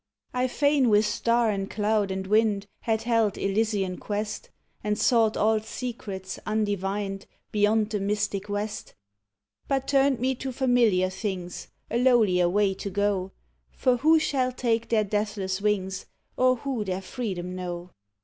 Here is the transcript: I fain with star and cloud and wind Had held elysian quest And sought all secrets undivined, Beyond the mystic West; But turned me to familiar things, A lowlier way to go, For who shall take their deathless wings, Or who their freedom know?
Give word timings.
I 0.33 0.47
fain 0.47 0.89
with 0.89 1.05
star 1.05 1.51
and 1.51 1.69
cloud 1.69 2.09
and 2.09 2.25
wind 2.25 2.65
Had 2.79 3.03
held 3.03 3.37
elysian 3.37 3.99
quest 3.99 4.49
And 4.83 4.97
sought 4.97 5.37
all 5.37 5.59
secrets 5.59 6.39
undivined, 6.43 7.27
Beyond 7.51 7.91
the 7.91 7.99
mystic 7.99 8.49
West; 8.49 8.95
But 9.67 9.87
turned 9.87 10.19
me 10.19 10.33
to 10.33 10.51
familiar 10.51 11.11
things, 11.11 11.67
A 11.91 11.99
lowlier 11.99 12.49
way 12.49 12.73
to 12.73 12.89
go, 12.89 13.31
For 13.69 13.97
who 13.97 14.17
shall 14.17 14.51
take 14.51 14.89
their 14.89 15.03
deathless 15.03 15.61
wings, 15.61 16.07
Or 16.35 16.55
who 16.55 16.83
their 16.83 17.03
freedom 17.03 17.55
know? 17.55 17.91